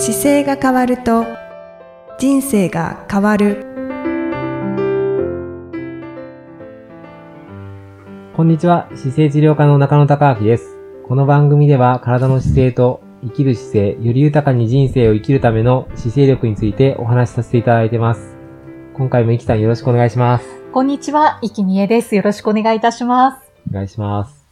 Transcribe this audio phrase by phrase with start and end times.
[0.00, 1.26] 姿勢が変わると
[2.20, 3.66] 人生が変わる
[8.36, 10.78] こんにちは、姿勢治療科の中野隆明です。
[11.08, 18.36] この番組では体の姿勢と生きる姿勢、より豊かに人生を生きるための姿勢力についてお話しさせていただいてます。
[18.94, 20.46] 今回もイキさんよろしくお願いします。
[20.72, 22.14] こんにちは、生きみえです。
[22.14, 23.50] よろしくお願いいたします。
[23.68, 24.46] お願いします。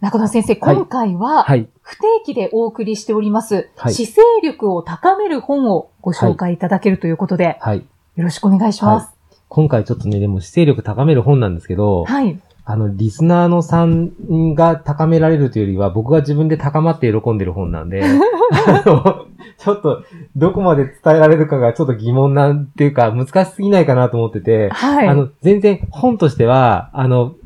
[0.00, 1.68] 中野先生、はい今回は、はい。
[1.86, 7.78] 不定期でお送りしております、はい姿勢力を高める本をご紹介いただけるということで、はい。
[8.16, 9.10] よろしくお願いします。
[9.48, 12.40] 今回ちょっとね、でも姿勢力高める本なんですけど、はい。
[12.64, 18.02] あの、リスナーのさんが高められるというよりは、僕が自分で高まって喜んでる本なんで、
[18.66, 19.26] あの、
[19.56, 20.02] ちょっと、
[20.34, 25.08] どこまで伝えられるかがちょっと疑問なんていうか、難しすぎないかなと思ってて、はい。
[25.08, 27.36] あの、全然本としては、あの、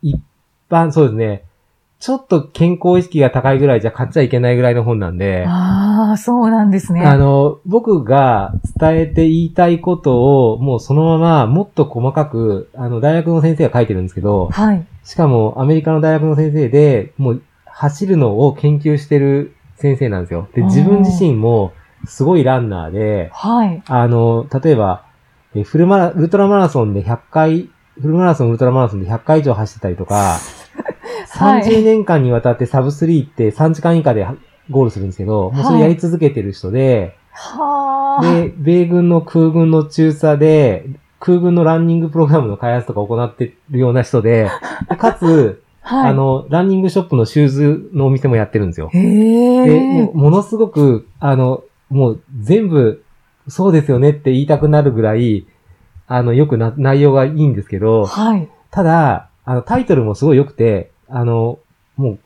[0.00, 0.18] 一
[0.70, 1.44] 般、そうですね、
[2.04, 7.00] ちょっと健康意識が高いぐらいじゃ買っちゃいけないぐらいの本なんで、ああ、そうなんですね。
[7.00, 14.86] あの、僕が伝えて言いたいことを、もうそのままもっと細かく、あの、大学の先生が書いてるんですけど、はい。
[15.02, 20.46] しかもアメリカの大学の先生で、もう走るのを研究してる先生なんですよ。
[20.52, 21.72] で、自分自身も
[22.04, 23.82] すごいランナーで、はい。
[23.86, 25.06] あの、例えば、
[25.54, 30.63] えフルマラ、ウルトラマラソンで100回、フルマラソン、ウルトラマラソンで100回以上走ってたりとか、はい
[31.34, 34.26] 30年間にわたってサブ3って3時間以下で
[34.70, 38.34] ゴールするんですけど、もうそれやり続けてる人で、はあ。
[38.42, 40.86] で、米軍の空軍の中佐で、
[41.18, 44.50] 空軍のランニングプログラムの開発とか行ってるような人で、
[44.88, 46.10] で かつ、はい。
[46.10, 48.88] あの、ランニングショップのシューズのお店もやってるんですよ。
[48.92, 53.04] へで、ものすごく、あの、もう全部、
[53.48, 55.46] そうですよねって言いたくなるぐらい、
[56.06, 58.48] あの、よくな、内容がいいんですけど、はい。
[58.70, 61.60] ただ、あの、タイトルもすごい良くて、あの、
[61.96, 62.18] もう、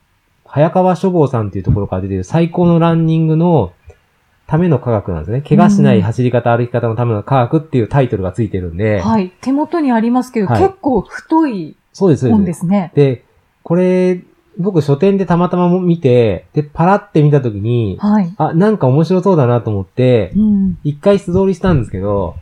[0.46, 3.74] 早川書房さんっていうところから出てる最高のランニングの
[4.46, 5.42] ための科学なんですね。
[5.42, 9.30] 怪我しない走り方、歩き方のための科学っていうタイトルがついてるんで、はい。
[9.42, 12.46] 手元にありますけど、はい結構太いそうです、そう本で。
[12.46, 12.66] です。
[12.94, 13.24] で、
[13.62, 14.22] これ、
[14.58, 18.34] 僕書店でたまたま見て、で、パラって見たときに、はい。
[18.38, 20.78] あ、なんか面白そうだなと思ってう、ん。
[20.82, 22.36] 一回素通りしたんですけど、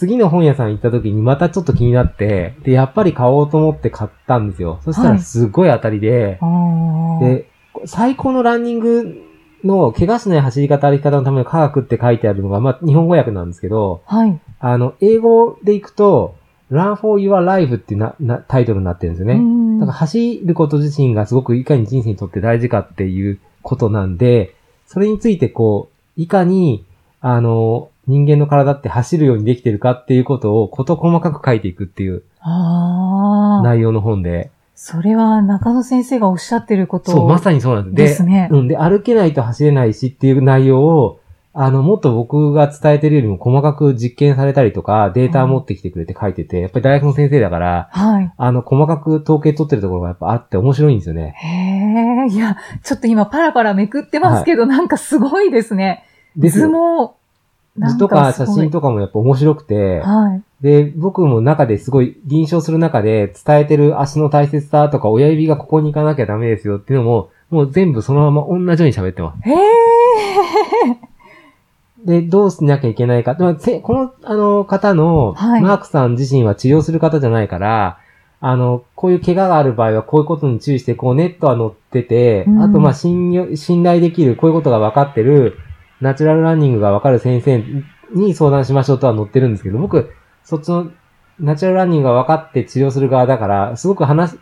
[0.00, 4.80] 次の本屋さん行った時にまたちょっと気になって、で、やっぱり買おうと思って買ったんですよ。
[4.82, 7.50] そしたはいらすごい当たりで、あーで、
[7.84, 9.22] 最高のランニング
[9.62, 14.40] の怪我しない走り方歩き方のための科学って書いてあるのが、まあ、日本語訳なんですけど、はい。
[14.58, 16.34] あの、英語で行くと、
[16.70, 19.34] Run for Your Life っていうななタイトルになってるんですよね。
[19.34, 24.54] うんだから走ること自身がすごくいかに人生にとって大事かっていうことなんで、
[24.86, 26.86] それについてこう、いかに、
[27.20, 33.62] あの、人間の体って走るようにできてるかっていうことをこと細かく書いていくっていうああ。
[33.62, 34.50] 内容の本で。
[34.74, 38.10] それは中野先生がおっしゃってることそう、まさにそうなんです。
[38.10, 38.48] ですね。
[38.50, 38.68] うん。
[38.68, 41.20] で、歩けないと走れないしっていう内容を、
[41.52, 48.32] あの、もっと僕が伝えてるよりも細かく実験されたりとか、データを持ってきてくれて書いてて、やっぱり大学の先生だから、はい。
[48.34, 51.34] あの、細かく統計取ってるところがやっぱあって面白いんですよね。
[51.36, 56.04] へえ、いや、ちょっと今パラパラめくってますけど、なんかすごいですね。
[56.36, 57.16] ですよ図も、
[57.78, 60.42] 図とか写真とかもやっぱ面白くて、はい。
[60.62, 69.48] で、僕も中ですごい臨床する中で伝えてる足の大切さとか親指がここに行かなきゃダメですよっていうのも、もう全部そのまま同じように喋ってます。
[69.48, 69.56] へえ。
[72.04, 73.36] で、どうしなきゃいけないか。
[73.38, 77.98] まあせこの、あの、方の、はいマークさん自身は治療する方じゃないから、
[78.40, 83.34] あの、こういう怪我がある場合はこういうことに注意して、こうネットは載ってて、うんあと、まあ、信
[83.84, 85.58] 頼できる、こういうことが分かってる、
[86.00, 87.62] ナチュラルランニングが分かる先生
[88.14, 90.12] に相談しましょうとは載ってるんですけど、僕、
[90.44, 90.90] そっちの、
[91.38, 94.34] ナチュラルランニングが分かって治療する側だから、すごく話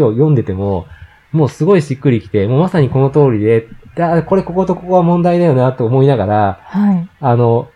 [0.00, 0.86] を読んでても、
[1.32, 3.68] もうすごいしっくりきて、もうまさにこの通りで、
[3.98, 7.08] あこれこことここは問題だよなと思いながら、はい。
[7.20, 7.68] あの、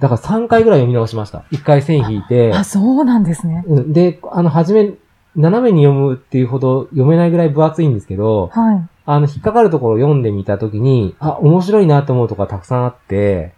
[0.00, 1.44] だから3回ぐらい読み直しました。
[1.52, 3.64] 1回線引いて、あ、そうなんですね。
[3.66, 4.92] うんで、あの、はじめ、
[5.34, 8.88] 斜めに読むっていうほど読めないぐらい分厚いんですけど、はい。
[9.06, 13.54] あの、引っかかるところを読んでみたときに、あ、面白いなと思うとこがたくさんあって、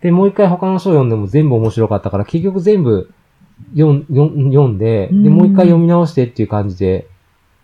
[0.00, 3.12] で、もう一回他の書を読んでも全部面白かったから、結局全部
[3.76, 7.06] 読ん読ん読んで、で、うんもう一回読み直してっていう感じで、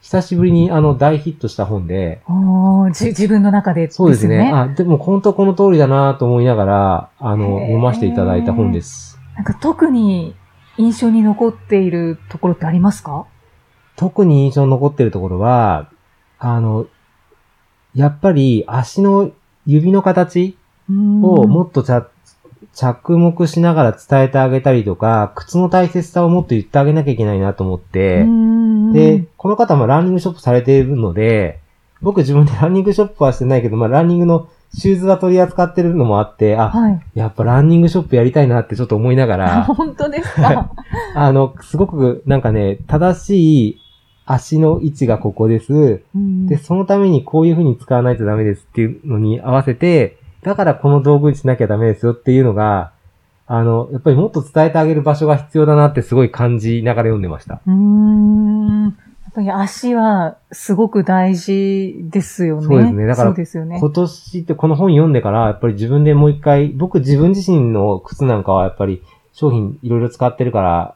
[0.01, 4.39] 久しぶりにあの、大ヒットした本で、おーじ自分の中でですそうですね。
[4.39, 4.53] ね。
[4.53, 9.19] あ、でも本当この通りだなと思いながら、あの、読ませていただいた本です。
[9.35, 10.37] なんか特に
[10.77, 13.27] 印象に残っているところってありますか？
[13.97, 15.91] 特に印象に残ってるところは、
[16.39, 16.87] あの、
[17.95, 19.31] やっぱり足の
[19.67, 20.57] 指の形
[20.91, 21.83] をもっと
[22.75, 28.23] 着目しながら伝えてあげたりとか、靴の大切さをもっと言ってあげなきゃいけないなと思って、
[28.93, 31.61] で、この方もランニングショップされているので、
[32.01, 37.01] 僕自分でランニングショップはしてないけど、まあランニングのシューズは取り扱ってるのもあって、あ、はい。
[37.15, 40.71] やっぱランニングショップやりたいなってちょっと思いながあら、本当ですか？
[41.17, 43.81] あの、すごくなんかね、正しい
[44.31, 46.03] 足の位置がここです。
[46.15, 52.93] うんで、そのためにこういう風に使わないとダメですっていうのに合わせて、だからこの道具にしなきゃダメですよっていうのが、
[53.47, 57.63] あの、やっぱりもっと伝えてあげる場所が必要だなってすごい感じながら読んでました。
[57.67, 58.85] うーん。
[58.85, 62.67] やっぱり足はすごく大事ですよね。
[62.67, 63.79] そうですねだからそうですよね。
[63.79, 69.03] 今年ってこの本読んでから、やっぱり自分でもう一回、僕自分自身の靴なんかはやっぱり
[69.33, 70.95] 商品いろいろ使ってるから、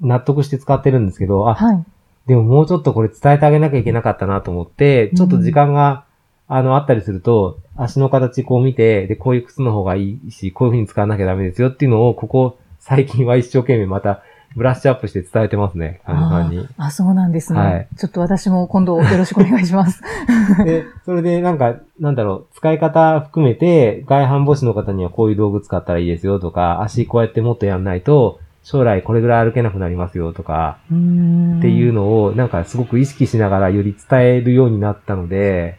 [0.00, 1.84] 納得して使ってるんですけど、あ、はい。
[2.26, 6.04] でももうちょっとこれ伝えてあげなきゃいけなかったなと思って、ちょっと時間が、
[6.48, 14.22] あの、あったりすると、足の形こう見て、で、こういう靴の方がいいし、こういう風に使わなきゃダメですよっていうのを、ここ、最近は一生懸命また、
[14.56, 16.66] ブラッシュアップして伝えてますね、患者さんに。
[16.76, 17.60] あ、そうなんですね。
[17.60, 20.02] はいちょっと私も今度よろしくお願いします。
[20.64, 30.94] で、それでなんか、なんだろう、使い方含めて、外反母趾の方にはこういう道具使ったらいいですよとか、足こうやってもっとやんないと、将来これぐらい歩けなくなりますよとか、って
[31.68, 35.78] いうのを、なんかすごく意識しながらより伝えるようになったので、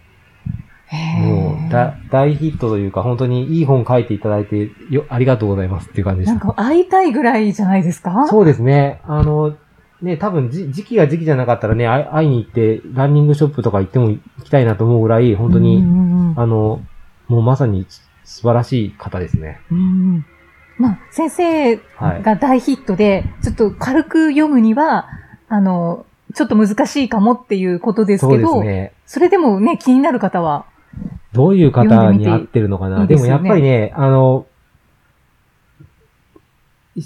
[1.20, 6.34] もうだ、大ヒットというか、本当にいい本書いていただいて、よ、ありがとうございますっていう感じでした。
[6.34, 8.28] なんか会いたいぐらいじゃないですか？
[8.28, 9.00] そうですね。
[9.06, 9.56] あの、
[10.02, 15.82] ね、多分じ、時期が時期じゃなかったらね、会い会いに行って、ランニングショップとか行っても行きたいなと思うぐらい、本当に、
[16.36, 16.82] あの、
[17.28, 17.86] もうまさに
[18.26, 19.62] 素晴らしい方ですね。
[19.72, 19.82] うんう
[20.18, 20.26] ん
[20.78, 22.24] まあ、先生はい。
[22.24, 25.08] が大ヒットで、ちょっと軽く読むには、
[25.48, 28.94] あの、ちょっと難しいかもっていうことですそうけど、ですね。
[29.06, 30.66] それでもね、気になる方は、
[31.34, 33.02] どういう方に合ってるのかな？
[33.02, 34.46] いいでねでもやっぱりね、あの、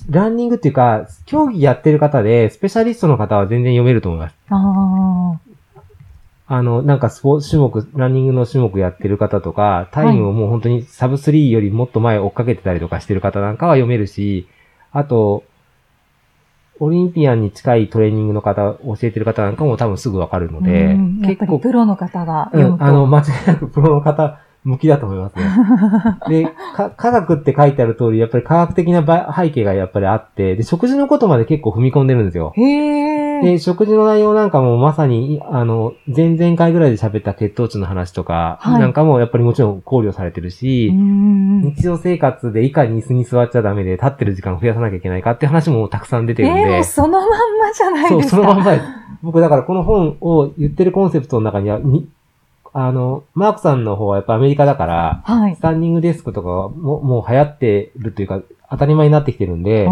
[0.09, 4.35] ランニングっていうか、競技やってる方で、スペシャリストの方は全然読めると思います。
[4.49, 4.55] あ
[5.35, 5.39] あ
[6.61, 14.47] の、なんかスポーツ種目、ランニングの種目やってる方とか、タイムをもう本当にサブ3よりもっと前追っかけてたりとかしてる方なんかは読めるし、
[14.91, 15.43] あと、
[16.79, 22.83] オリンピアンに近いトレーニングの方、教えてる方なんかも多分すぐわかるのあ、で結構プロの方がうん。
[22.83, 25.45] あの、間違いなくプロの方向きだと思いますね。
[26.43, 32.51] で、か科学って書いてある通り、やっぱり科学的なば背景がやっぱりあって、で、食事のことまで結構踏み込んでるんですよ。
[32.55, 33.24] へえ。
[33.43, 48.37] で、食事の内容なんかもまさに、あの、前々回ぐらいで喋った血糖値の話とか、はいなんかもやっぱりもちろん考慮されてるし、うん日常生活でいかに椅子に座っちゃダメで立ってる時間を増やさなきゃいけないかっていう話もたくさん出てるんで、えー、そのまんまじゃないそう、ですか。
[48.37, 48.85] そのまんまです。
[49.23, 52.07] 僕だからこの本を言ってるコンセプトの中には、に
[52.73, 55.61] あの、マークさんの方はやっぱアメリカだから、はいス。
[55.61, 59.87] タンディングデスクとかはもうもう流行ってるというか、当たり前になってきてるんで、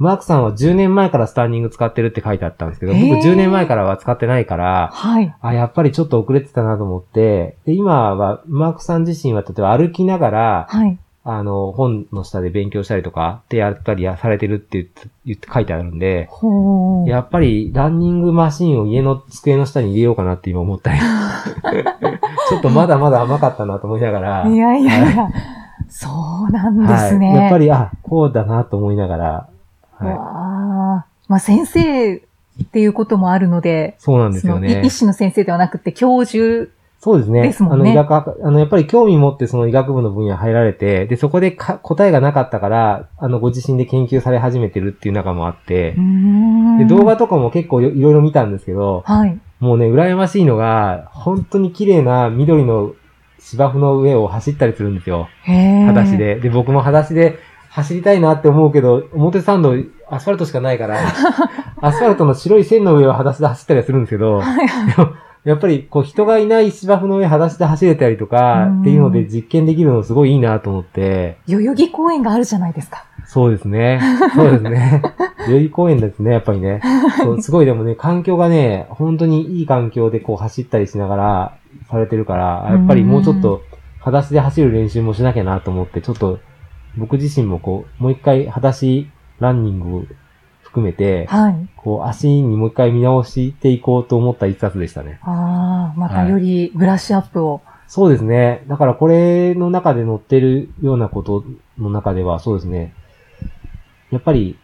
[0.00, 5.34] マークさんは10年前からスタンディング使ってるって書いてあったんですけど、僕10年前からは使ってないから、はい。
[5.42, 10.98] あ、やっぱりちょっと遅れてたなと思って、で、今は、マークさん自身は例えば歩きながら、はい。
[11.22, 17.08] あの、本の下で勉強したりとかってやったりやされてるって言って言って書いてあるんで、ほー。
[17.10, 20.98] やっぱりランニングマシンを家の机の下に入れようかなって今思ったり。
[22.48, 24.48] ちょっとまだまだ甘かったなと思いながら。
[24.48, 25.28] いやいやいや、
[25.90, 26.08] そ
[26.48, 27.28] うなんですね。
[27.28, 27.36] はい。
[27.36, 29.48] やっぱり、あ、こうだなと思いながら。
[30.04, 30.18] わはい。
[31.00, 31.06] あ。
[31.28, 32.20] まあ先生っ
[32.66, 34.90] ていうこともあるので、そうなんですよね医。
[34.90, 36.70] 師の先生ではなくて教授。
[37.02, 37.42] そうですね。
[37.42, 45.96] ですもんねあの、医学学、あの、やっぱり興味持ってその医学部の分野入られて、で、そこでか答えがなかったから、あの、ご自身で研究され始めてるっていう中もあって
[46.78, 49.40] で、動画とかも結構いろいろ見たんですけど、はい。
[49.60, 52.92] もうね、羨ましいのが、本当に綺麗な緑の
[53.38, 55.28] 芝生の上を走ったりするんですよ。
[55.44, 55.86] へえ。
[55.86, 56.18] 裸足。
[56.18, 56.38] で。
[56.38, 57.38] で、僕も裸足で
[57.70, 59.74] 走りたいなって思うけど、表参道、
[60.08, 60.98] アスファルトしかないから、
[61.80, 64.42] アスファルトの白い線の上を裸足で走ったりはするんですけど、
[65.44, 73.04] やっぱりこう人がいない芝生の上裸足で走れたりとかうんっていうので実験できるのすごいいいなと思って、代々木公園があるじゃないですか。
[73.24, 74.00] そうですね。
[74.34, 75.02] そうですね。
[75.46, 76.80] 代々木公園ですね、やっぱりね。
[77.22, 81.52] そうすごいでもね、環境がね、本当にいい環境でこう走ったりしながら
[81.88, 83.62] されてるから、やっぱりもうちょっと
[84.00, 86.40] 裸足で走る練習もしなきゃなと思って、ちょっと
[86.96, 90.04] 僕自身もこう、もう一回裸足ランニングを
[90.62, 91.68] 含めて、はい。
[91.76, 95.18] こう足にもう一回見直していこうと思った一冊でしたね。
[95.22, 97.60] ああ、またよりブラッシュアップを。
[97.86, 98.64] そうですね。
[98.68, 101.44] だからこれの中で載ってるようなこと
[101.78, 102.94] の中では、そうですね。
[104.10, 104.58] やっぱり、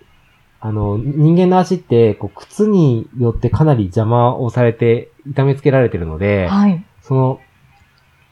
[0.60, 6.84] あの、人間の足って、こう、靴によってかなり邪魔をされて、痛めつけられてるので、はい。
[7.02, 7.40] その、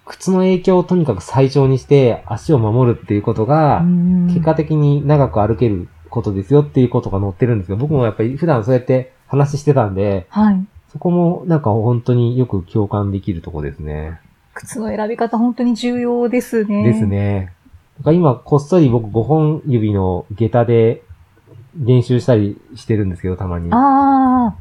[0.06, 3.82] 靴の影響をとにかく最小にして、足を守るっていうことが、
[4.28, 10.66] 結果的に長く歩けることですよっていうことが載ってるんですけど、僕もやっぱり普段そうやって話してたんで、はい。
[10.92, 14.20] そこもなんか本当によく共感できるとこですね。
[14.54, 16.84] 靴の選び方本当に重要ですね。
[16.84, 17.06] です。
[17.06, 17.52] ね。
[17.98, 21.02] だから今、こっそり僕5本指の下駄で
[21.76, 23.72] 練習したりしてるんですけど、たまに。
[23.72, 24.54] あ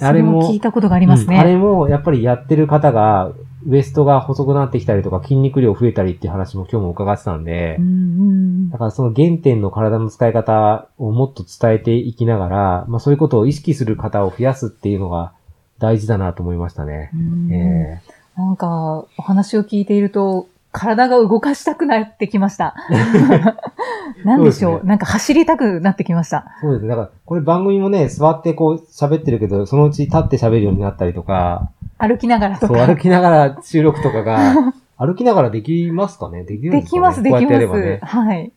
[0.00, 0.06] あ。
[0.06, 1.36] あれもそ聞いたことがありますね。
[1.36, 3.32] うんあれも、やっぱりやってる方が、
[3.68, 7.78] ウエストが細くなってきたりとか、筋肉量増えたりっていう話も今日も伺ってたんで
[8.70, 15.32] だからその原点の体の使い方をもっと伝えていきながら、まあそういうことを意識する方を増やすっていうのが
[15.78, 17.10] 大事だなと思いましたね。
[17.14, 18.00] うんえ
[18.36, 22.74] なんか、お話を聞いていると、体が動かしたくなってきました。
[24.26, 24.80] なんでしょう？
[24.80, 26.44] ねなんか走りたくなってきました。
[26.58, 26.88] ーそうですね。
[26.88, 32.86] だから、これ番組もね、座ってこう喋ってるけど、そのうち立って喋るようになったりとか、歩きながらとそう、か。
[32.86, 36.44] 歩きながら収録とかが、 歩きながらできますかね？
[36.44, 36.82] できるんですかね？
[36.82, 37.54] できます、でこうきます。
[37.54, 38.00] やってやればね。
[38.02, 38.52] はい。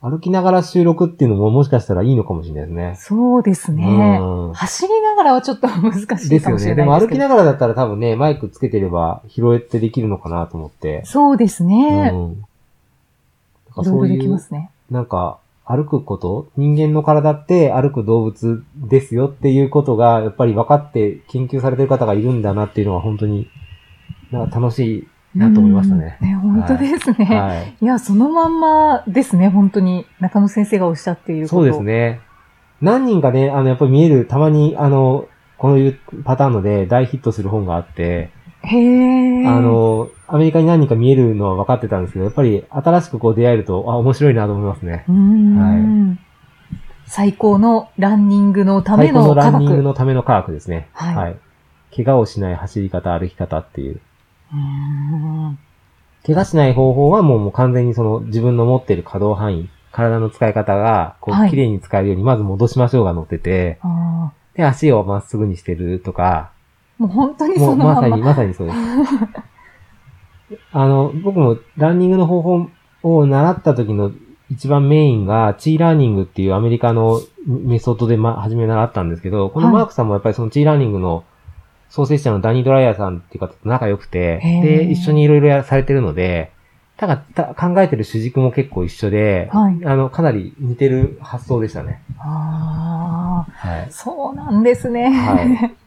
[0.00, 2.94] 歩きながら収録っていうのももしかしたらいいのかもしれないですね。
[2.96, 4.18] そうですね。
[4.20, 6.74] うん走りながらはちょっと難しいかもしれないですよね。
[6.74, 11.02] でも歩きながらだったら多分ね、マイクつけてれば拾えてできるのかなと思って。
[11.04, 12.10] そうですうね。
[12.10, 12.12] ん。
[12.12, 14.70] いろいろできますね。
[14.90, 15.38] なんか、
[15.72, 23.48] 歩くこと人間の体って歩く動物ですよっていうことが、やっぱり分かって研究されてる方がいるんだなっていうのは本当に、
[24.30, 26.18] なんか楽しいなと思いましたね。
[26.20, 27.24] うんね、本当ですね。
[27.24, 27.76] はい。
[27.80, 30.06] いや、そのまんまですね、本当に。
[30.20, 31.56] 中野先生がおっしゃっていること。
[31.56, 31.80] そうです。
[31.82, 32.20] ね。
[32.82, 35.26] 何人かね、あの、やっぱり見える、たまに、あの、
[35.56, 38.30] こういうパターンので大ヒットする本があって、
[38.62, 39.46] へえ。
[39.46, 45.04] あ、の、アメリカに何人か見えるのは分かってたんですけど、やっぱり新しくこう出会えると、あ、面白いなと思いますね。
[45.06, 46.18] うーん。
[47.04, 49.62] 最高のランニングのため最高のラの科学。
[49.64, 50.88] ンニングのための科学ですね。
[50.94, 51.36] はい
[51.94, 53.96] 怪我をしない走り方、歩き方っていう。
[53.96, 54.56] う
[56.24, 68.00] 怪我しない方法はもうもう完全にその自分の持っている可動範囲、体の使い方が、こう、はい綺麗に使えるようにまず戻しましょうが載ってて、あで、足をまっすぐにしてるとか、ーもう本当にもそうのまんま。
[68.00, 68.78] まさに、まさにそうです。
[70.72, 72.68] あの、僕もランニングの方法
[73.02, 74.12] を習った時の
[74.50, 81.24] 一番メインが、チーラーニングっていうアメリカのメソッドでま、初め習ったんですけど、このはいマークさんもやっぱりそのチーラーニングの
[81.88, 86.52] 創設者のダニー・ドライヤーさんっていう方と仲良くて、で、一緒にいろいろやされてるので、
[86.96, 92.02] ただた考えてる主軸も結構一緒で、はいあの、かなり似てる発想でしたね。
[92.18, 93.86] ああ、はい。
[93.90, 95.10] そうなんですね。
[95.10, 95.81] はい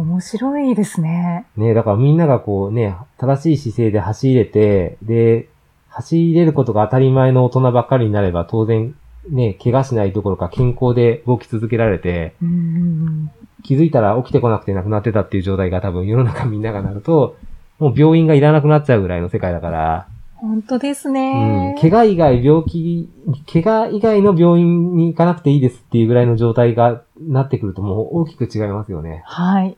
[0.00, 1.46] 面白いですね。
[1.56, 5.48] ねだからみんながこうね、正しい姿勢で走れて、で、
[5.88, 8.94] 走れることが当たり前の大人ばっかりになれば当然、
[9.30, 13.30] ね、怪我しないどころか健康で動き続けられて、うんうんうん
[13.64, 17.36] 気づいたら起きてこなくて亡くなってたっていう状態が多分世の中みんながなると、
[17.80, 23.10] もう病院がいらなくなっちゃうぐらいの世界だから、本当ですうんね。、怪我以外病気、
[23.52, 29.22] 怪我以外の病院に行かなくていいですっていうぐらいの状態がなってくるともう大きく違いますよね。
[29.26, 29.76] はい。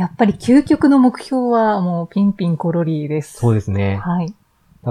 [0.00, 3.34] やっぱり究極の目標はもうピンピンコロリです。
[3.34, 3.96] そうですね。
[3.96, 4.34] はい。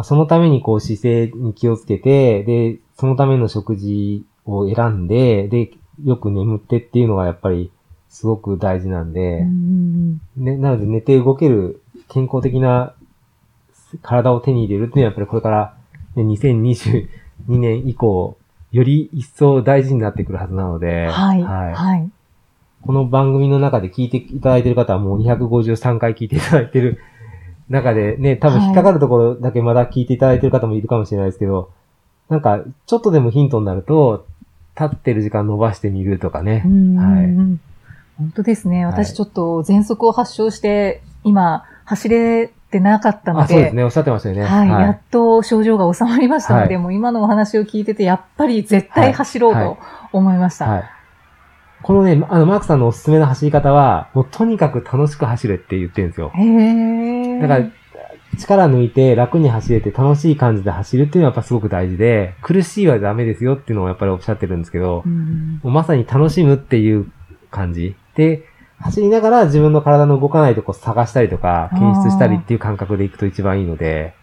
[0.04, 5.72] そのためにこう姿勢に気をつけて、で、そのための食事を選んで、で、
[6.06, 7.72] よく眠ってっていうのがやっぱり
[8.08, 12.94] すごく大事なんで、うんうんね、なので寝て動ける健康的な
[14.04, 15.76] 体を手に入れるっていうのはやっぱりこれから、
[16.18, 17.08] ね、2022
[17.48, 18.38] 年以降、
[18.72, 21.42] より一層大事になってくるはずなので、うんはい。
[21.42, 22.12] はい。
[22.82, 27.00] この番組の中で聞いていただいている方はもう253回聞いていただいている
[27.70, 31.72] 中でね、多分引っかかるところだけまだ聞いていただいている方もいるかもしれないですけど、
[32.30, 34.26] なんかちょっとでもヒントになると、
[34.80, 37.60] 立ってる時間伸ばしてみるとかねはいうん
[38.18, 38.86] 本当ですね。
[38.86, 43.84] はい私ちょっと喘息を発症して、今、走れてなかったのあ、そうですで、ね。
[43.84, 44.44] おっしゃってましたよね。
[44.44, 49.78] はい、やっと症状が収まりましたので、はいもう今のお話を聞いてて、やっぱり絶対走ろうはいと
[50.12, 50.68] 思いました。
[50.68, 50.99] はい。
[51.82, 56.32] このね、あの、マークさんのおすすめの走り方は、もうとにかく楽しく走れって言ってるんですよ。
[56.36, 57.42] へー。
[57.42, 57.66] だから、
[58.38, 67.12] 力抜いて楽に走れて楽しい感じで走るっていうのはやっぱすごく大事で、苦しいはダメですよっていうのをやっぱりおっしゃってるんですけど、うんもうまさに楽しむっていう
[67.52, 67.96] 感じ。
[68.16, 68.46] で、
[68.80, 74.14] 走りながら自分の体の動かないとこ探したりとか、検出したりっていう感覚でいくと一番いいので、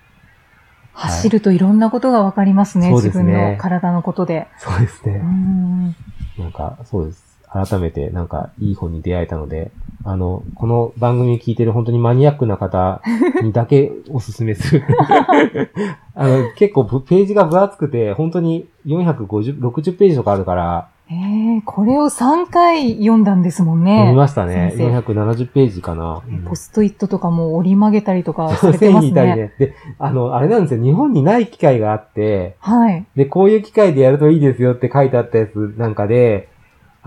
[0.92, 2.90] 走るといろんなことがわかりますね。
[2.90, 4.48] そうですね自分の体のことで。
[4.56, 5.16] そうですね。
[5.16, 5.96] うん
[6.38, 7.25] なんか、そうです。
[7.64, 9.70] 改めて、なんか、いい本に出会えたので、
[10.04, 13.02] あの、この番組聞いてる本当にマニアックな方
[13.42, 14.84] にだけおすすめする。
[16.14, 23.92] あの、結構ぶページが分厚くて、本当に450、60ページとかあるから、えー、これを3回読んだんですもんね。
[23.96, 24.72] 読みましたね。
[24.76, 26.22] 先生470ページかな。
[26.28, 29.14] うんポストイットとかも折り曲げたりとかされて線ますね。
[29.14, 29.52] たりね。
[29.56, 30.82] で、あの、あれなんですよ。
[30.82, 33.06] 日本にない機械があって、はい。
[33.14, 36.48] で、こういう機械でやるといいですよって書いてあったやつなんかで、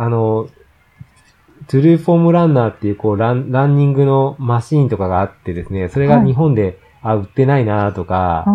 [0.01, 0.48] あの、
[1.68, 8.46] トゥルーフォームランナーっていうこうラン、ランニングのマシーンとかがあってですね、それがはい日本であ、売ってないなとか、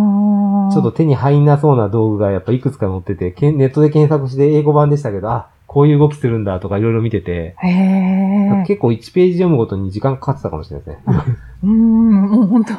[0.72, 7.56] ちょっと手に入んなそうな道具がやっぱいくつか載ってて、ネットで検索して英語版でしたけど、あ、こういう動きするんだとかいろいろ見てて。
[8.66, 11.02] 結構1ページ読むごとに時間かかってたかもしれないですね。
[11.64, 12.72] うーん、もう本当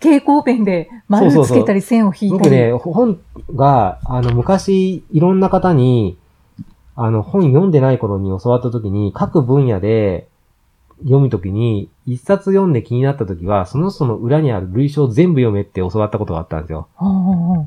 [0.00, 2.42] 蛍光ペンで丸そうそうそうつけたり線を引いたり。
[2.44, 3.20] 僕ね、本
[3.56, 6.18] が、あの、昔、いろんな方に、
[6.94, 10.28] あの、本読んでない頃に教わった時に、各分野で
[11.00, 16.88] 読む時に、一冊読んで気になった時は、その人の裏にある類書を全部読めって教わったことがあったんですよ。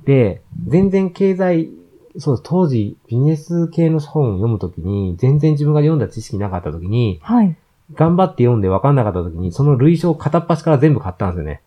[0.06, 1.70] で、全然経済、
[2.18, 7.56] そう当時、ビジネス系の本を読む時に、全然自分が読んだ知識なかった時に、はい。
[7.94, 11.62] 頑張って読んで分かんなかった時に、その類書を片っ端から全部買ったんですよね。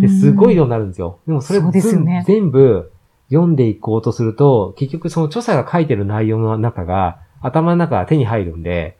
[0.00, 1.18] ですごい量になるんですよ。
[1.26, 2.90] でもそれそうですよね全部
[3.30, 8.96] 読んでいこうとすると、結局その著者が書いてる内容の中が、頭の中が手に入るんで、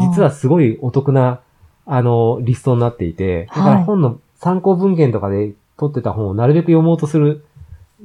[0.00, 1.40] 実はすごいお得な、
[1.86, 3.74] あの、リストになっていて、だかはい。
[3.76, 7.44] ら本の参考文献とかで取ってた本をなるべく読もうとする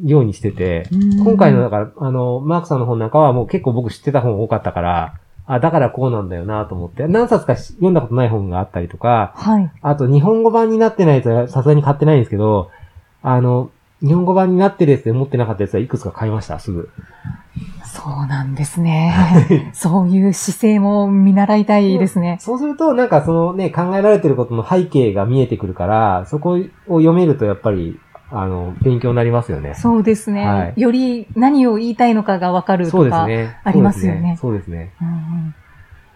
[0.03, 0.87] ようにしてて、
[1.23, 5.13] 今回のだから、あの、マークさんの本なんかはもう結構僕知ってた本多かったから、
[5.45, 9.71] あ、だからこうなんだよなと思って、何冊か読んだことない本があったりとか、はい。
[9.81, 12.71] あと日本語版になってないやつはさすがに買ってないんですけど、
[13.21, 13.69] あの、
[14.03, 16.89] 日本語版になってるやつで持ってなかったやつはいくつか買いました、すぐ。
[17.85, 19.71] そうなんですね。
[19.73, 22.37] そういう姿勢も見習いたいですね。
[22.41, 27.97] そうすると、なんかそのね、考えられてることの背景が見えてくるから、そこを読めるとやっぱり、
[28.29, 29.75] あの、勉強になりますよね。
[29.75, 30.45] そうですね。
[30.45, 33.25] はいより何を言いたいのかがわかるそうとか。
[33.25, 33.57] ですね。
[33.63, 34.91] ありますよねそうですね。
[35.01, 35.55] うんうん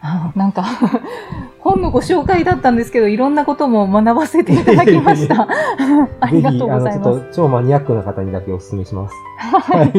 [0.01, 0.63] あ なんか、
[1.59, 5.47] 本のご紹介だったんですけど、いろんなことも学ばせていただきました。
[6.19, 7.19] ありがとうございぜひ、あの、ちょます。
[7.19, 9.15] っと超マニアックな方にだけお勧めします。
[9.71, 9.91] はい。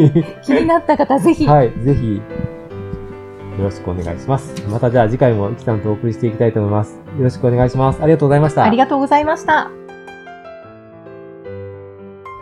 [0.43, 1.47] 気になった方、ぜひ。
[1.47, 4.55] はい、ぜひ、よろしくお願いします。
[4.71, 6.95] またじゃあ次回もキさんとお送りしていきたいと思います。
[7.19, 8.01] よろしくお願いします。
[8.03, 8.65] ありがとうございました。
[8.65, 9.71] ありがとうございました。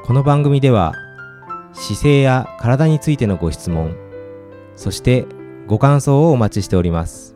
[0.07, 0.93] この番組では
[1.73, 3.97] 姿勢や体についてのご質問
[4.76, 5.26] そして
[5.67, 7.36] ご感想をお待ちしております